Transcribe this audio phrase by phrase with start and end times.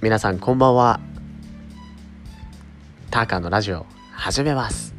[0.00, 1.00] 皆さんこんばんは。
[3.10, 4.94] ターカーのラジオ始めます、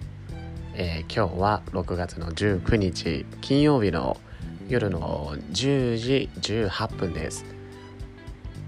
[0.74, 4.18] えー今日は6月の19日金曜日の
[4.68, 7.46] 夜の10時18分です。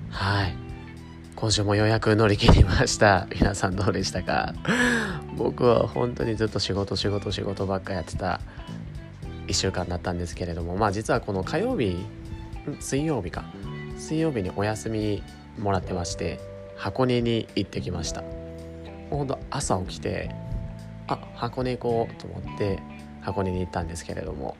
[0.09, 0.55] はい。
[1.35, 3.27] 今週もようやく乗り切りました。
[3.29, 4.53] 皆さんどうでしたか？
[5.35, 8.39] 僕は本当にずっと仕事仕事仕事ばっかやってた
[9.47, 11.97] 1週間だったんですけれどもまあ実はこの火曜日
[12.79, 13.43] 水曜日か。
[13.97, 15.21] 水曜日にお休み
[15.57, 16.39] もらってまして
[16.75, 18.23] 箱根に行ってきました。
[19.09, 20.33] ほんと朝起きて
[21.07, 22.79] あ箱根行こうと思って
[23.21, 24.55] 箱根に行ったんですけれども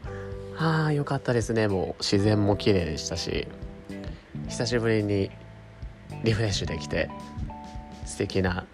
[0.58, 1.68] ああよかったですね。
[1.68, 3.48] もう自然も綺麗でしたし
[4.50, 5.32] 久しぶりに
[6.24, 7.10] リフレッシュできて
[8.06, 8.66] 素敵な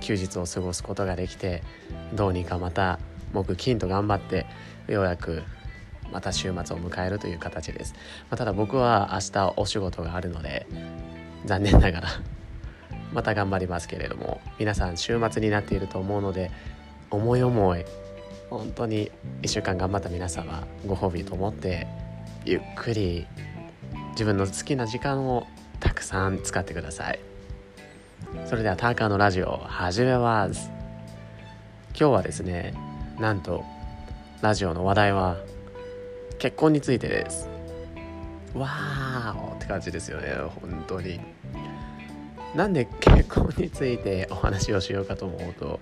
[0.00, 1.62] 休日を過ごすことができて
[2.14, 2.98] どうにかまた
[3.32, 4.46] 木金と頑張って
[4.88, 5.42] ようやく
[6.10, 7.92] また週末を迎えるという形です、
[8.30, 10.66] まあただ僕は明日お仕事があるので
[11.46, 12.08] 残念ながら。
[13.12, 14.40] また頑張りますけれども。
[14.58, 16.50] 皆さん週末になっていると思うので
[17.10, 17.84] 思い思い
[18.48, 19.10] 本当に
[19.42, 21.86] 1週間頑張った皆様ご褒美と思って
[22.44, 23.26] ゆっくり
[24.12, 25.46] 自分の好きな時間を
[25.78, 27.20] たくさん使ってください。
[28.46, 30.70] それではターカーのラジオ始めます。
[31.98, 32.72] 今日はですね
[33.18, 33.62] なんと
[34.40, 35.36] ラジオの話題は
[36.38, 37.48] 結婚についてです。
[38.54, 41.35] わーおって感じですよね本当に。
[42.56, 45.78] なんで結婚についてお話をしようかと思うと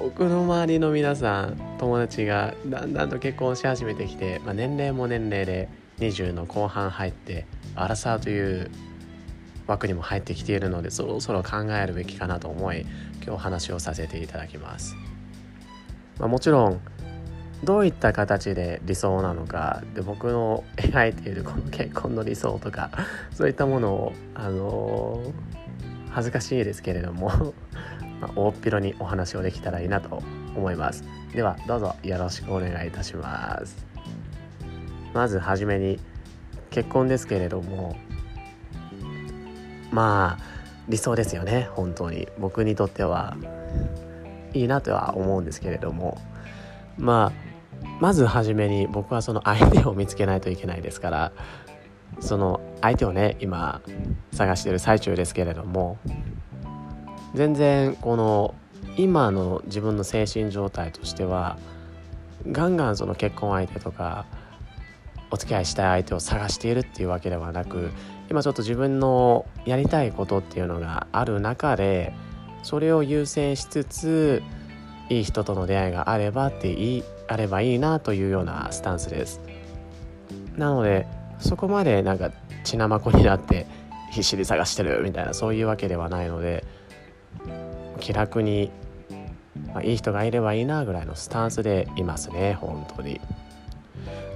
[0.00, 8.70] 僕の周りの皆さん友達がだんだんと結婚し始めてきて、まあ、年齢も年齢で20の後半入ってアラサーという
[9.66, 12.86] 枠にも入ってきているのでそろそろ考えるべきかなと思い
[13.22, 14.96] 今日話をさせていただきます、
[16.18, 16.80] まあ、もちろん
[17.62, 22.90] どういった形で理想なのかで僕の描いているこの結婚の理想とか
[23.34, 25.59] そういったものをあのー
[26.10, 27.28] 恥ずかしいですけれども
[28.20, 30.22] まあ大っぴろにお話をできたらいいなと
[30.54, 31.04] 思います。
[31.34, 33.86] ではどうぞよろしくお願いいたします。
[35.14, 35.98] まずはじめに
[36.70, 37.96] 結婚ですけれども
[39.90, 40.44] まあ
[40.88, 42.28] 理想ですよね本当に。
[42.38, 43.36] 僕にとっては
[44.52, 46.18] いいなとは思うんですけれども
[46.98, 47.50] まあ
[48.00, 51.32] まずはじめに僕はその相手を見つけないといけないですから
[52.18, 53.80] その相手をね今
[54.32, 55.98] 探してる最中ですけれども
[57.34, 58.54] 全然この
[58.96, 61.58] 今の自分の精神状態としては
[62.50, 64.26] ガンガンその結婚相手とか
[65.30, 67.90] お付き合いしたい相手を探しているっていうわけではなく
[68.30, 72.12] 今ちょっと自分のやりたいことっていうのがある中で
[72.62, 74.42] それを優先しつつ
[75.08, 79.40] いい人との出会いがあればっていいあればいいなというようなスタンスです。
[80.56, 81.06] なので
[81.40, 82.30] そこまでなんか
[82.64, 83.66] 血なまこになって
[84.10, 86.64] 必死で探してるみたいなそういうわけではないので
[88.00, 88.70] 気楽に、
[89.72, 93.20] まあ、いい人がいればいいなぐらいのスタンスでいますね本当に。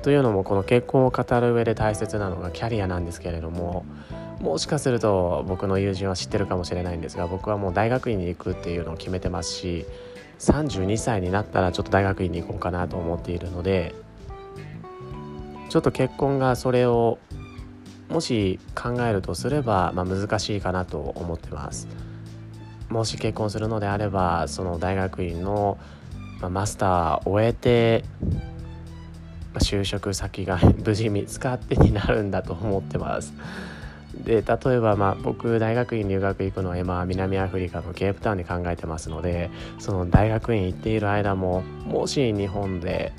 [0.02, 3.86] というのもこの結婚を語る上で大切なのがキャリアなんですけれども
[4.38, 9.86] もしかすると僕の友人は知ってるかもしれないんですが僕はもう大学院に行くっていうのを決めてますし
[10.40, 13.94] 32歳になったらちょっと大学院に行こうかなと思っているので
[15.74, 17.18] ちょっと結婚がそれを
[18.08, 21.88] もし考えるとすれば、まあ、難しいかなと思ってます。
[22.88, 25.76] もし結婚するのであればその大学院の、
[26.40, 28.04] まあ、マスターを終えて、
[29.52, 33.34] まあ、就職先が 無事見つかってになるんだと思ってます。
[34.16, 43.12] で例えばまあ僕大学院留学行くのは今南アフリカのケープタウンに考えてますのでその大学院行っている間ももし日本で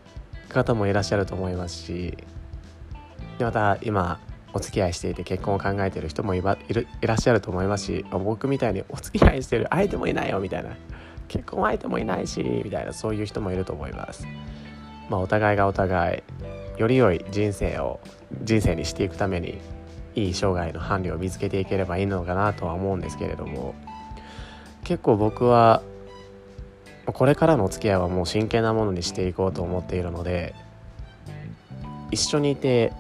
[0.58, 2.18] 方もいらっしゃると思いますし
[3.38, 4.20] でまた今
[4.54, 10.76] お付き合いしていて結婚を考えてる人もいばいるいらっしゃると思いますし僕みたいにお付き合いしてる相手もいないよみたいな
[11.28, 14.26] 結婚相手もいないしみたいなそういう人もいると思います。
[15.10, 16.24] まあ、お互いがお互
[16.78, 18.00] いより良い人生を
[18.44, 19.60] 人生にしていくために
[20.16, 23.74] いい生涯の伴侶を見つけていければいいのかなとは思うんですけれども
[24.84, 25.82] 結構僕は
[27.14, 30.54] これからのお付き合いはもう真剣なものにしていこうと思っているので
[32.12, 32.94] 一緒にいて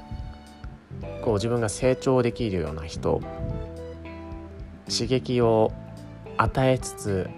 [1.21, 3.21] こう自分が成長できるような人
[4.89, 5.71] 刺激を
[6.37, 7.29] 与えつつ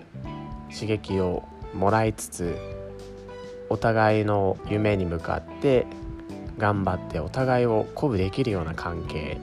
[0.72, 1.44] 刺激を
[1.74, 2.58] もらいつつ
[3.70, 5.86] お互いの夢に向かって
[6.58, 9.40] 頑張ってお互いを鼓舞できるような関係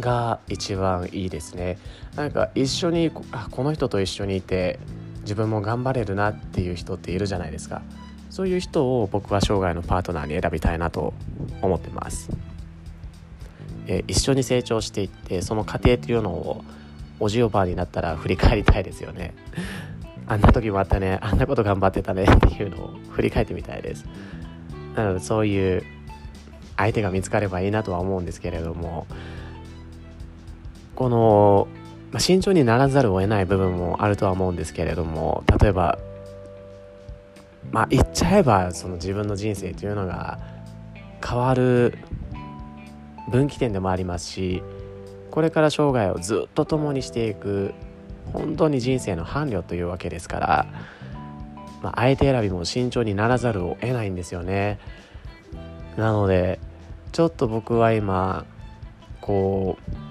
[0.00, 1.78] が一番いいですね。
[2.16, 4.78] なんか一緒にあこの人と一緒にいて
[5.22, 7.82] 自分も頑張れるなっていう人っているじゃないですか。
[8.30, 11.12] そういう人を僕は生涯のパートナーに選びたいなと
[11.60, 12.30] 思ってます。
[13.86, 16.64] え一緒に成長していってその過程っていうのを
[17.20, 19.34] おじおばあになったら振り返りたいですよね。
[20.26, 24.06] あんな時もあったねあんなこと頑張ってたねっていうのを振り返ってみたいです。
[24.96, 25.82] なのでそういう
[26.76, 29.06] 相手が見つかればいいなとは思うんですけれども
[30.94, 31.68] この、
[32.12, 35.98] まあ、慎重にならざるを得ない部分もあるとは思うんですけれども例えば
[37.70, 40.38] まあ言っちゃえばその自分の人生というのが
[41.26, 41.98] 変わる
[43.30, 44.62] 分岐点でもありますし
[45.30, 47.72] これから生涯をずっと共にしていく
[48.32, 50.66] 本当に人生の伴侶というわけですから、
[51.82, 54.78] まあ、相手選びも慎重にならざるを得ないんですよね。
[55.96, 56.60] なので
[57.12, 58.44] ちょっと僕は今
[59.20, 60.01] こう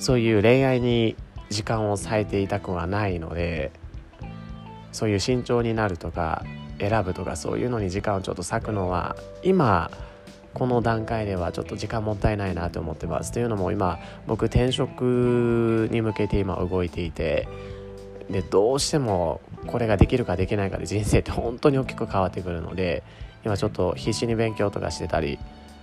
[0.00, 1.14] そういう恋愛に
[1.50, 3.70] 時間を割いていたくはないので
[4.92, 6.42] そういう慎重になるとか
[6.78, 9.14] 選ぶとかそういうのに時間をちょっと割くのは
[9.44, 9.90] 今
[10.54, 13.30] この段階ではちょっと時間もったいないなと思ってます。
[13.30, 17.46] というのも今僕転職に向けて今動いていて
[18.30, 23.02] でどうしてもこれができるかできないかで人生って本当に大きく変わってくるので
[23.44, 25.38] 今ちょっと必死に勉強とかしてたり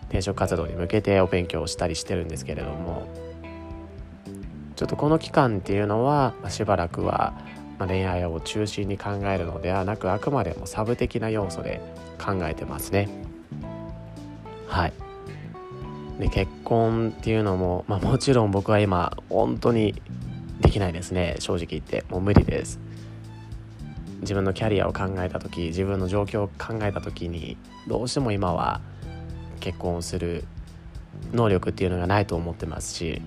[0.05, 3.07] 転職活動に向けてお勉強したりしてるんですけれども
[4.77, 7.33] ちょっとこの期間っていうのはしばらくは
[7.79, 11.81] 恋愛を中心に考えるのではなくあくまでもサブ的な要素で
[12.23, 13.09] 考えてますね。
[14.67, 14.93] はい。
[16.19, 19.99] で結婚っていうのも、まあ、もちろん僕は今本当に
[20.61, 21.37] できないですね。
[21.39, 22.05] 正直言って。
[22.09, 22.79] もう無理です。
[24.21, 27.57] 自分のキャリアを考えた時自分の状況を考えた時に
[27.87, 28.81] どうしても今は
[29.59, 30.43] 結婚をする
[31.33, 33.21] 能力っていうのがないと思ってますし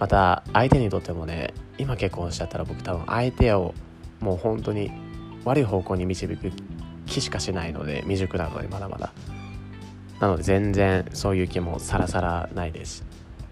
[0.00, 3.74] また相手にとってもね今結婚しちゃったら僕多分相手を
[4.20, 4.90] もう本当に
[5.44, 6.50] 悪い方向に導く
[7.06, 9.12] 気しかしないので未熟なのでまだまだ。
[10.20, 13.04] なので全然そういう気もさらさらないです。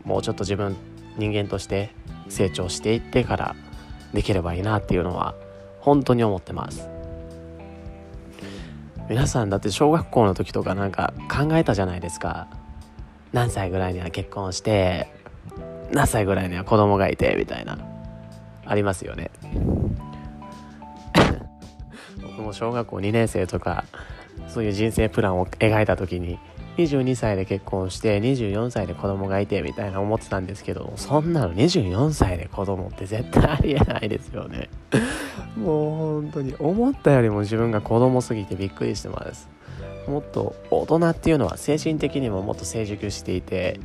[0.04, 0.76] もうちょっと自分
[1.18, 1.90] 人間として
[2.28, 3.56] 成長していってから
[4.14, 5.34] できればいいなっていうのは
[5.80, 6.88] 本当に思ってます。
[9.08, 12.48] 皆さんだって小学校の時とかなんか考えたじゃないですか。
[13.32, 15.17] 何歳ぐらいには結婚して
[15.92, 17.78] 何歳ぐらいには子供がいてみたいな。
[18.68, 19.30] ありますよね。
[22.22, 23.84] 僕も小学校2年生とか
[24.46, 26.38] そういう人生プランを描いた時に
[26.76, 34.68] 22歳で結婚して24歳で子供がいてみたいな思ってたんですけどそんなの24歳で子供って絶対ありえないですよね。
[35.56, 39.48] もう本当に思ったよりも自分が子供すぎてびっくりしてます。
[40.06, 43.80] もっと大人っていうのは精神的にももっと成熟していて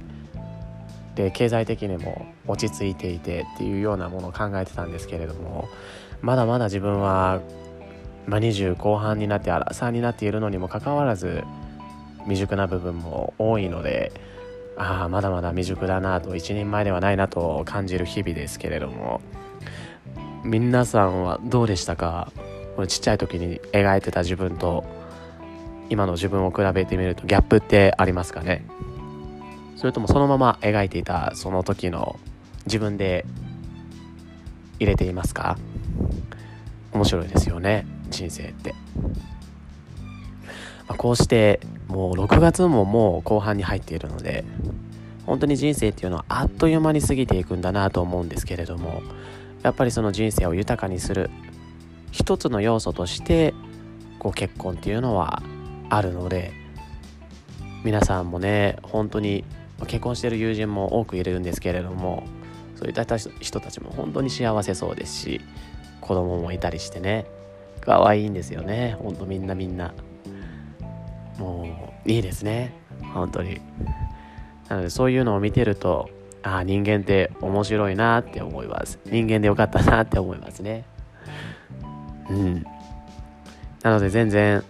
[1.16, 5.68] で経済的にも落ち着いていてっていうようなものを考えてたんですけれども
[6.22, 7.42] まだまだ自分は、
[8.26, 11.44] まあ、20後半になってアラサーになっているのにもかかわらず
[12.24, 14.12] 未熟な部分も多いので
[14.78, 19.22] ああまだまだ未熟だなと一人前ではないなと感じる日々ですけれども
[20.44, 22.32] 皆さんはどうでしたか？
[22.88, 24.84] ちっちゃい時に描いてた自分と
[25.90, 28.66] 今の自分を比べてみるとギャップってありますかね？
[29.84, 32.18] それともそのまま描いていたその時の
[32.68, 33.26] 自分で
[34.80, 35.58] 入れていますか？
[36.94, 38.74] 面白いですよね人生って、
[40.88, 41.60] まあ、こうして
[41.90, 44.46] もう6月ももう後半に入っているので
[45.26, 49.02] 本当に人生っていうのはあっという間に過ぎていくんだなと思うんですけれども
[49.64, 51.30] やっぱりその人生を豊かにする
[52.10, 53.54] 一つの要素として
[54.20, 55.44] こう結婚っていうのは
[55.90, 56.54] あるので
[57.84, 59.44] 皆さんもね本当に
[59.86, 62.24] 結婚してる友人も多くいるんですけれども
[62.76, 65.42] そういった人たちも本当に幸せそうですし
[66.02, 67.26] 子供もいたりしてね
[67.86, 68.98] 可愛いんですよね。
[69.00, 69.94] ほんとみんなみんな。
[71.38, 72.74] もういいですね。
[73.14, 73.60] 本当に。
[74.70, 76.10] なのでそういうのを見てると
[76.44, 79.00] ああ人間って面白いなって思います。
[79.06, 80.86] 人間でよかったなって思いますね。
[82.30, 82.66] うん。
[83.84, 84.64] なので全然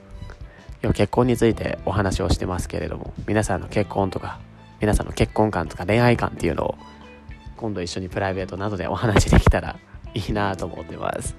[0.81, 4.39] 今日結婚についてお話をしてますけれども皆さんの結婚とか
[4.83, 6.75] 皆さんの結婚観とか恋愛観っていうのを
[7.55, 9.79] 今度一緒にプライベートなどでお話できたら
[10.13, 11.37] いいなと思ってます。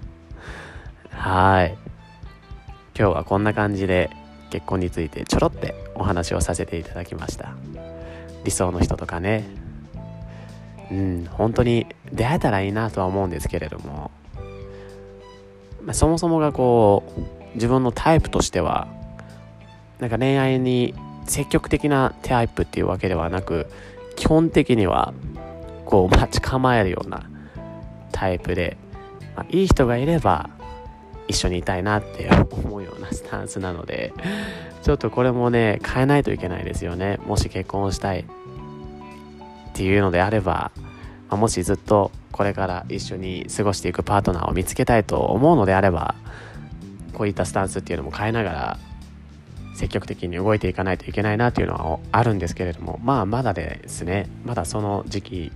[1.10, 1.76] はい。
[2.98, 4.08] 今日はこんな感じで
[4.48, 7.52] 結婚についてちょろってお話をさせていただきました。
[8.44, 9.44] 理想の人とかね。
[10.90, 14.10] うん本当に出会えたらいいなとは思うんですけれども、
[15.82, 18.88] まあ、そもそもがこう自分のタイプとしては
[20.00, 20.94] なんか恋愛に
[21.26, 23.66] 積極的なタイプっていうわけではなく
[24.16, 25.12] 基本的には
[25.84, 27.28] こう待ち構えるような
[28.12, 28.76] タイプで、
[29.36, 30.50] まあ、いい人がいれば
[31.26, 34.12] 一緒にいたいなって思うようなスタンスなので
[34.82, 37.18] ちょっとこれもね変えないといけないですよね。
[37.26, 38.24] もし結婚をしたいっ
[39.72, 40.70] ていうのであれば、
[41.28, 46.14] まあ、もしずっとこれから一緒に過ごしていくパートナーを見つけたいと思うのであれば
[47.14, 48.78] こういったスタンスっていうのも変えながら
[49.74, 54.28] 積極的に動いていかないといけないなというのはあるんですけれどもまあまだですね。
[54.44, 55.52] まだその時期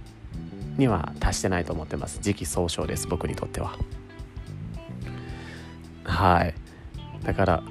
[0.76, 2.18] には達してないと思ってます。
[2.20, 3.76] 時期尚早です僕にとっては。
[6.04, 6.54] はい。
[7.24, 7.62] だから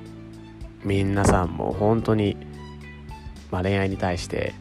[0.84, 2.38] 皆さんも本当に、
[3.51, 4.54] まあ、恋愛に対して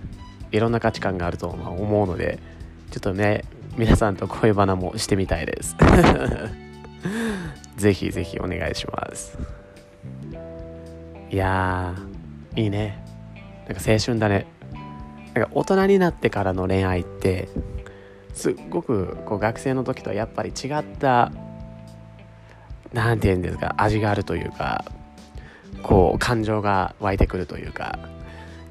[0.51, 2.39] いろんな価値観があると思うので
[2.91, 3.45] ちょっとね
[3.77, 5.77] 皆さんと恋バナもしてみたいです。
[7.77, 9.39] ぜひぜひお願いします。
[11.31, 13.05] いやーいいね。
[13.69, 14.47] なんか青春だね。
[15.35, 17.49] なんか大人になってからの恋愛って
[18.33, 21.33] すっごくこう学生の時とはやっぱり違った
[22.93, 24.85] 何て言うんですか味があるというか
[25.83, 27.99] こう感情が湧いてくるというか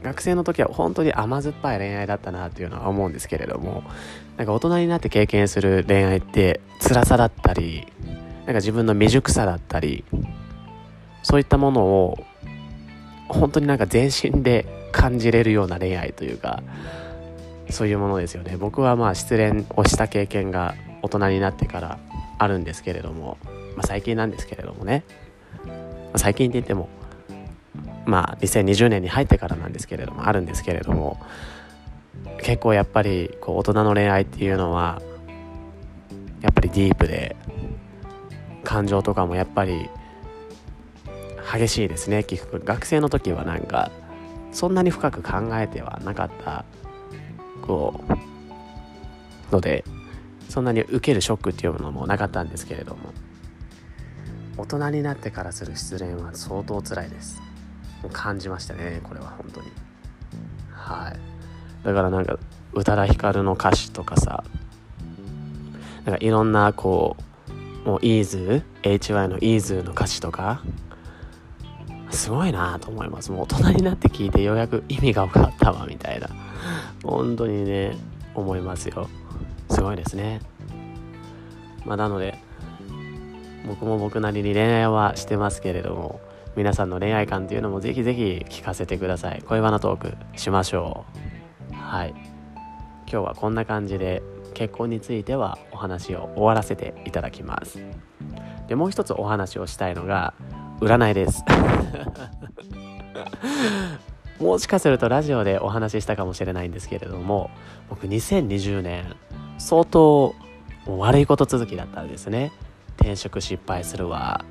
[0.02, 3.84] 学生の時は本当に甘酸っぱい恋愛だったなっていうのは思うんですけれども
[4.38, 7.88] なんか大人になって経験する恋愛って辛さだったり
[8.38, 10.04] なんか自分の未熟さだったり
[11.24, 12.24] そういったものを
[13.28, 16.64] 本当になんか全身で感じれるような恋愛というか
[17.70, 18.58] そういうものですよね。
[18.58, 22.00] 僕はまあ失恋をした経験が大人になってから
[22.38, 23.38] あるんですけれども、
[23.76, 25.04] まあ、最近なんですけれどもね、
[25.66, 25.72] ま
[26.14, 26.90] あ、最近って言っても
[28.06, 31.20] まあ2020年に入ってからなんですけれどもあるんですけれども
[32.42, 35.02] 結構やっぱりこう大人の恋愛っていうのは
[36.42, 37.36] やっぱりディープで
[38.64, 39.90] 感情とかもやっぱり
[41.58, 43.92] 激しいですね結局学生の時はなんか
[44.52, 46.66] そんなに深く考えてはなかった
[47.62, 48.04] こ
[49.52, 49.84] うので
[50.50, 53.14] そんなに受けるショックっていうのもなかったんですけれども
[54.58, 57.42] 大人になってからする失恋は相当辛いです。
[58.14, 59.72] 感じましたねこれは本当に。
[60.72, 61.86] はい。
[61.86, 62.40] だからなんか
[62.74, 64.44] 宇多田ヒカルの歌詞とかさ
[66.06, 67.18] なんかいろんなこ
[67.86, 70.64] うもうイーズ HY のイーズの歌詞とか
[72.16, 73.32] すごいなと思います。
[73.32, 76.30] もう大人になって聞いてようやく意味が分かったわみたいな。
[77.04, 77.96] 本当にね
[78.34, 79.08] 思いますよ。
[79.70, 80.42] すごいですね。
[81.86, 82.40] まあなので
[83.68, 86.20] 僕も僕なりに恋愛はしてますけれども
[86.56, 89.44] 皆さんの恋愛観っていうのもぜひぜひ聞かせてください。
[89.46, 91.06] 恋バナトークしましょ
[91.72, 91.76] う。
[91.76, 92.14] はい。
[93.08, 97.80] 今日はこんな感じで結婚についてはお話を終わらせていただきます。
[98.68, 100.34] でもう一つお話をしたいのが
[100.80, 101.44] 占いです。
[104.40, 107.50] もしかするとラジオでお話ししたかもしれないんですけれども
[107.90, 109.16] 僕2020年
[109.58, 110.36] 相当
[110.86, 112.52] 悪いこと続きだったんですね。
[112.98, 114.44] 転職失敗するわ。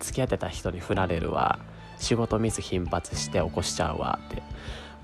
[0.00, 1.58] 付き合ってた人に振られるわ。
[1.98, 4.18] 仕事ミス頻発して起こしちゃうわ。
[4.26, 4.42] って。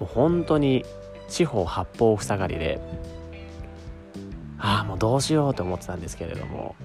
[0.01, 0.85] もう本当に
[1.29, 2.81] 四方八方塞がりで
[4.59, 6.77] ああもうどうしようと思ってたんですけれども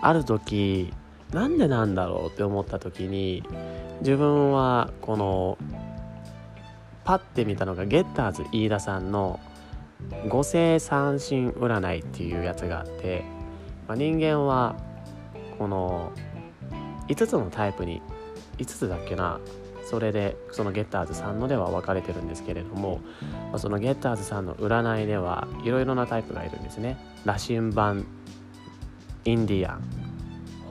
[0.00, 0.92] ある時
[1.32, 3.42] なんでなんだろうって思った時に
[4.00, 5.58] 自分はこの
[7.04, 9.40] パッて見たのがゲッターズ飯田さんの
[10.28, 13.24] 五星三神占いっていうやつがあって、
[13.88, 14.76] まあ、人間は
[15.58, 16.12] この
[17.08, 18.02] 5つのタイプに
[18.58, 19.40] 5つだっけな
[19.84, 23.00] それでそのゲッターズさんのでは分かれてるんですけれども、
[23.56, 26.96] そのゲッターズさんの占いではいろいろなタイプがいるんですね。
[27.24, 28.06] 羅針盤
[29.24, 30.11] インディアン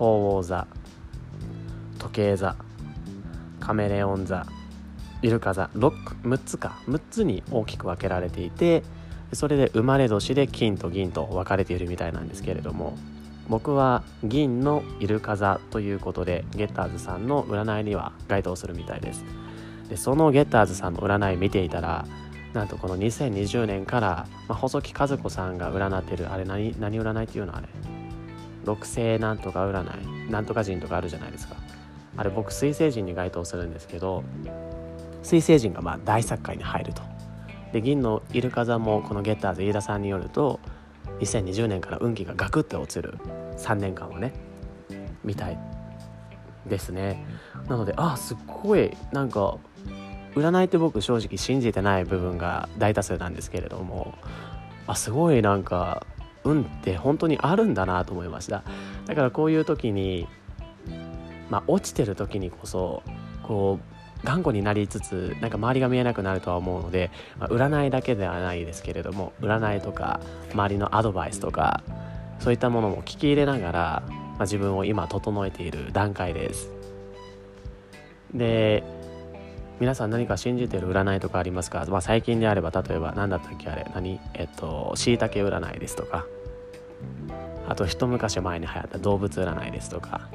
[0.01, 0.67] 鳳凰座
[1.99, 2.55] 時計座
[3.59, 4.47] カメレオン座
[5.21, 5.91] イルカ座 6,
[6.23, 6.79] 6つか。
[6.87, 8.81] 6つに大きく分けられていて
[9.31, 12.97] それで生まれ年で金と銀と分かれているみたいなんですけれども
[13.47, 19.23] 僕は銀のイルカ座ということでゲッターズさんの占いには該当するみたいです。
[19.87, 22.07] でそのゲッターズさんの占い見ていたら
[22.53, 27.67] なんとこの2020年から、まあ、細木和子さんが占ってるあれ何何占いっていうのあれ？
[28.65, 31.55] 六星なんとか占いなんとか人とかあるじゃないですか。
[32.17, 34.23] あれ僕水星人に該当するんですけど
[35.23, 37.01] 水星人がまあ大作界に入ると。
[37.71, 40.59] で銀のイルカ座もこのゲッターズ飯田さんによると
[41.21, 43.17] 2020年から運気がガクッと落ちる。
[43.57, 44.33] 3年間はね。
[45.23, 45.57] みたい
[46.65, 47.25] ですね。
[47.69, 49.57] なのであすっごいなんか
[50.35, 54.15] 占いって僕正直信じてない部分が大多数なんですけれども
[54.87, 56.05] あすごいなんか
[56.43, 58.63] 運って本当にあるんだなと思いました。
[59.05, 60.27] だからこういう時に
[61.49, 63.03] まあ落ちてる時にこそ
[63.43, 70.19] こう頑固になりつつなんか周りが見えなくなるとは思うので、まあ、占いだけではないですけれども占いとか
[70.53, 71.83] 周りのアドバイスとか
[72.39, 76.71] そういったものも聞き入れながら、まあ、自分を今整えている段階です。
[78.33, 78.83] で
[79.81, 83.89] 皆さん何か信じてる占いとかありますか、まあ、最近であれば例えば何だったっけあれ？
[83.95, 84.19] 何？
[84.35, 86.27] えっとしいたけ占いですとか。
[87.67, 90.29] あと一昔前に流行った動物占いですとか、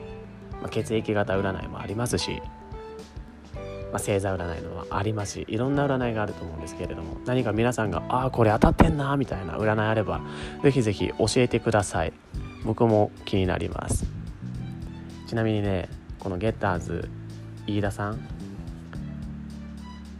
[0.60, 2.42] まあ、血液型占いもありますし、
[3.92, 5.44] まあ、星座占いのもありますし。
[5.48, 7.16] いろんな占いがあると思うんですけれども。
[7.24, 10.22] 何か皆さんが「ああこれ当たってんな」みたいな占いあれば
[10.64, 12.12] ぜひぜひ教えてください。
[12.64, 14.06] 僕も気になります。
[15.28, 15.88] ちなみにね
[16.18, 17.08] このゲッターズ
[17.68, 18.18] 飯田さん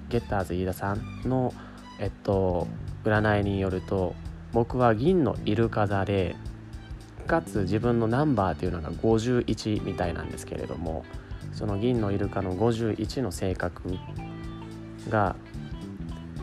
[0.09, 1.53] ゲッターズ飯田さんの
[1.99, 2.67] えっと
[3.05, 4.15] 占いによると
[4.53, 6.37] 僕は銀のイルカ座で
[7.27, 11.05] かつ自分のナンバーっていうのが51みたいなんですけれども
[11.53, 13.97] その銀のイルカの51の性格
[15.09, 15.37] が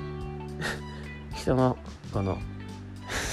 [1.33, 1.77] 人の
[2.11, 2.37] この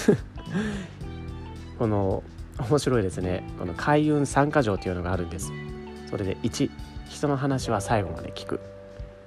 [1.79, 2.23] この
[2.69, 3.43] 面白いですね。
[3.59, 5.51] この開運3か条っていうのがあるんです。
[6.11, 6.71] それで1
[7.09, 8.61] 人の話は最後まで聞く。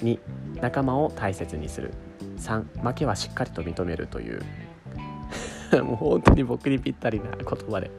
[0.03, 0.19] 2
[0.61, 1.93] 仲間を大切にする。
[2.37, 4.41] 3負けはしっかりと認めるという。
[5.83, 7.89] もう本当に僕にぴったりな言葉で。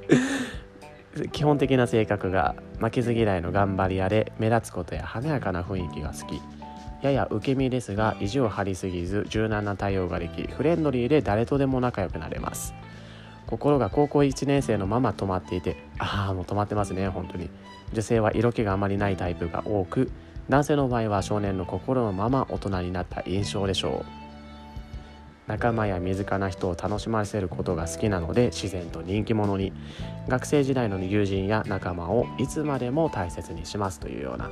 [1.33, 6.41] 基本的な性格が負けず嫌いの頑張り屋で目立つことや華やかな雰囲気が好き。
[7.03, 12.75] やや受け身ですが意地を張りすぎず柔軟な対応ができフレンドリーで誰とでも仲良くなれます。
[13.47, 17.51] 心が高校1年生のまま止まっていてああもう止まってますね本当に。
[17.93, 20.11] 女性は色気があまりないタイプが多く
[20.49, 24.25] 男性の場合は少年の心のまま大人になった印象でしょう。
[25.47, 29.75] 仲間や身近な人を楽しませることが好きなので自然と人気者に
[30.27, 34.51] 学生時代の友人や仲間をいつまでも大切にしますというような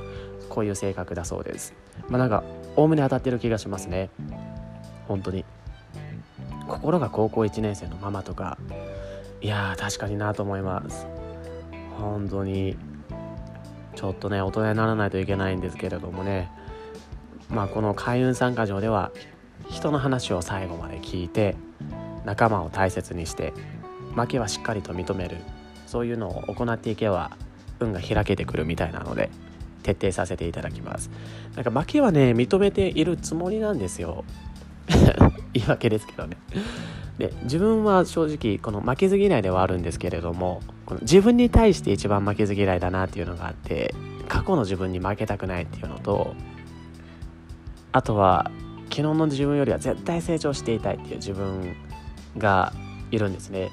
[0.49, 1.73] こういう性格だそうです。
[2.09, 2.43] まあなんか
[2.75, 4.09] おおむね当たってる気がしますね。
[5.07, 5.45] 本当に。
[6.67, 8.57] 心が高校1年生のママとか
[9.41, 11.07] いやー確かになと思います。
[11.97, 12.77] 本当に。
[13.95, 16.51] ちょっとね大人にならないといけないんですけれどもね。
[17.49, 19.11] まあこの開運参加条では
[19.69, 21.55] 人の話を最後まで聞いて
[22.25, 23.53] 仲間を大切にして
[24.15, 25.37] 負けはしっかりと認める。
[25.85, 27.37] そういうのを行っていけば
[27.79, 29.29] 運が開けてくるみたいなので
[29.83, 31.11] 徹底させていただきます。
[31.55, 34.23] なんか負けはね認めているつもりなんですよ。
[35.53, 36.37] 言い訳ですけどね。
[37.17, 40.61] で自分は正直この負けず嫌いではあるんですけれども
[41.01, 43.93] 自分に対して一番負けず嫌いだなっていうのがあって
[44.27, 46.33] 過去の自分に負けたくないっていうのと
[47.91, 48.51] あとは
[48.89, 51.75] 昨日の自分よりは絶対成長していたいっていう自分
[52.37, 52.73] が
[53.11, 53.69] いるんですね。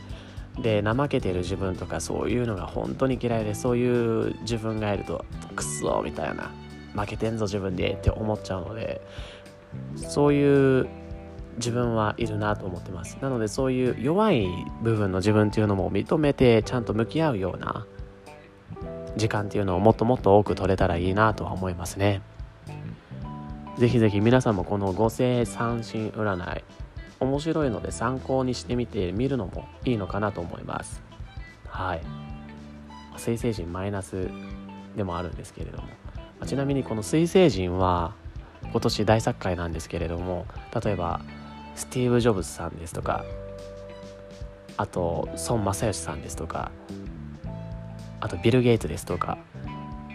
[0.59, 6.51] で怠けてる自分とかそういうのが本当に嫌いでそういう自分がいるとクソみたいな
[6.95, 9.01] 負けてんぞ自分でって思っちゃうので
[9.97, 10.89] そういう
[11.57, 13.19] 自分はいるなと思ってます。
[13.21, 14.49] なのでそういう弱い
[14.83, 17.87] 部分の自分っていうのも認めてちゃんと向き合うような
[19.17, 22.23] 時間っていうのをもっともっと多く取れたらいいなとは思いますね。
[23.79, 26.65] ぜひぜひ皆さんもこの五星三神占い
[27.19, 31.03] 面白いので参考にしてみてみるのもいいのかなと思います。
[31.67, 32.03] はい。
[33.17, 34.29] 水星人マイナス
[34.97, 35.89] でもあるんですけれども。
[36.47, 38.15] ちなみにこの水星人は
[38.71, 40.47] 今年大作会なんですけれども
[40.83, 41.21] 例えば
[41.75, 43.25] スティーブ・ジョブズさんですとか
[44.77, 46.71] あと孫正義さんですとか
[48.21, 49.39] あとビル・ゲイツですとか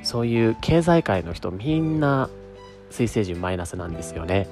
[0.04, 2.30] そういう経済界の人みんな
[2.92, 4.48] 水星人マイナスなんですよね。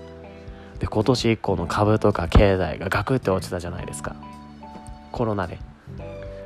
[0.79, 4.15] で今年以降の株とか経済がガクって落ちたじゃないですか。
[5.11, 5.59] コロナで。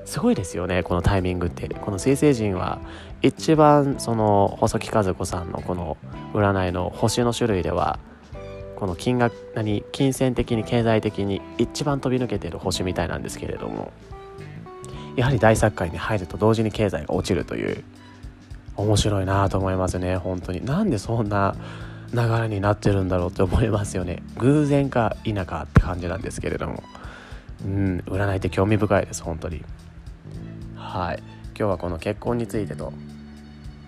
[0.06, 1.68] すごいですよねこのタイミングって。
[1.68, 2.80] この水星人は
[3.22, 5.98] 一番その細木和子さんのこの
[6.34, 8.00] 占いの星の種類では
[8.78, 13.92] この金額何金銭的に経済的に一番飛び抜けてる星みたいなんですけれども
[15.16, 17.84] やはり大作界に入ると同時に経済が落ちるという
[18.76, 20.64] 面白いなと思いますね本当に。
[20.64, 21.56] なんでそんな
[22.14, 24.22] 流れになってるんだろうって思いますよね。
[24.38, 26.84] 偶然か否かって感じなんですけれども。
[27.66, 29.64] うん占いって興味深いです本当に。
[30.76, 31.24] はい。
[31.58, 32.94] 今日はこの結婚についてと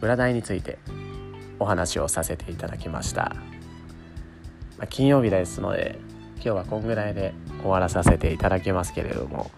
[0.01, 0.79] 占いについて
[1.59, 3.35] お話をさせていただきました、
[4.79, 5.99] まあ、金曜日ですので
[6.35, 9.51] 今日はこんぐらいで終わらさせていただきますけれども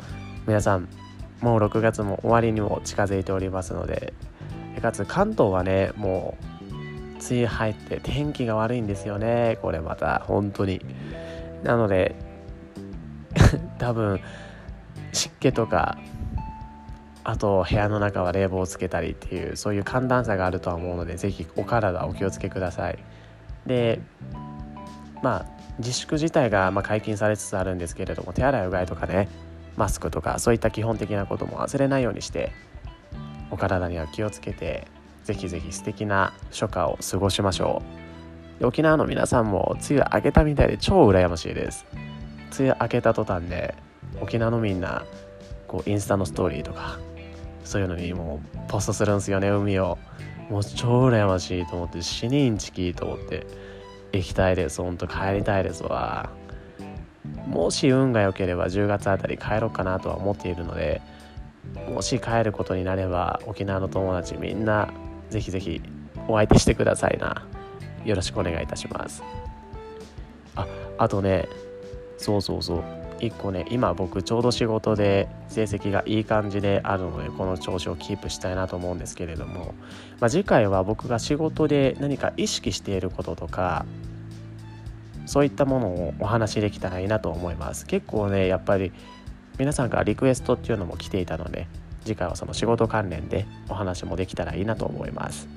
[0.48, 0.90] 皆さん
[1.42, 4.14] もう6月も終わりにも近づいておりますので
[4.82, 6.52] かつ関東はねもう
[7.22, 9.60] 梅雨入って天気が悪いんですよね。
[9.62, 10.84] これまた本当に。
[11.64, 12.16] なので
[13.78, 14.20] 多分
[15.14, 16.00] 湿気とか
[17.24, 22.98] あと部屋の中は冷房をつけたりっていうそういう寒暖差があるとは思うので是非お体お気をつけください。
[23.68, 24.02] で
[25.22, 25.46] まあ
[25.80, 29.28] 自粛自体がま解禁されつつあるんですけれども手洗いうがいとかね
[29.78, 32.52] マスクとかそういった基本的なことも忘れないようにして
[33.50, 34.88] お体には気をつけて
[35.24, 37.82] ぜひぜひ素敵な初夏を過ごしましょ
[38.62, 38.66] う。
[38.66, 41.86] 沖縄の皆さんも梅雨明けたみたいで超羨ましいです。
[42.58, 43.76] 梅雨明けた途端で
[44.22, 45.04] 沖縄のみんな
[45.68, 47.00] こうインスタのストーリーとか
[47.64, 49.98] そういうのにもうポストするんですよね海を。
[50.50, 53.48] もう超羨ましいと思って死にんちきと思って
[54.14, 54.82] 行きたいです。
[54.82, 56.30] ほんと帰りたいですわ。
[57.48, 61.02] もし運が良ければ10月あたり帰ろうかなとは思っているので
[61.90, 64.92] もし帰ることになれば沖縄の友達みんな
[65.30, 65.82] ぜひぜひ
[66.28, 67.46] お相手してくださいな。
[68.06, 69.24] よろしくお願いいたします。
[70.56, 71.48] ああとね
[72.18, 73.01] そうそうそう。
[73.22, 79.76] 1個ね今僕ちょうど仕事で成績がいい感じであるのでこの調子をキープしたいなと思うんですけれども、
[80.20, 83.86] まあ、次回は僕が仕事で何か意識していることとか
[85.26, 87.86] そういったものをお話しできたらいいなと思います。
[87.86, 88.92] 結構ねやっぱり
[89.58, 91.68] 皆さんからリクエストっていうのも来ていたので
[92.04, 95.48] 次回はその仕事関連でお話もできたらいいなと思います。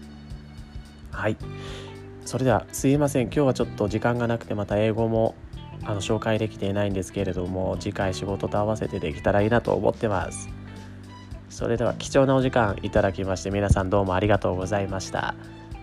[1.11, 1.37] はい。
[2.25, 3.25] それではすいません。
[3.25, 5.35] 今日はちょっと時間がなくてまた英語も
[5.87, 10.49] あの紹介できていないんですけれども次回仕事と合わせてできたらいいなと思ってます。
[11.51, 15.35] それでは貴重なお時間いただきまして皆さんどうもありがとうございました。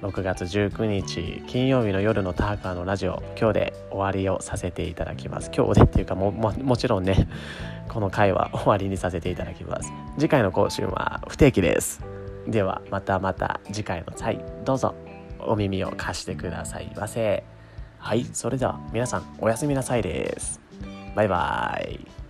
[0.01, 5.51] 6月19日金曜日の夜のターカーのラジオ今日で終わりをさせていただきます。
[5.55, 7.27] 今日でっていうかもももちろんね
[7.87, 9.93] この回は終わりにさせていただきます。
[10.17, 12.01] 次回の更新は不定期です。
[12.47, 14.95] ではまたまた次回の際どうぞ
[15.39, 17.43] お耳を貸してくださいませ。
[18.01, 20.59] はいそれでは皆さんおやすみなさいです。
[21.15, 22.20] バイバイ。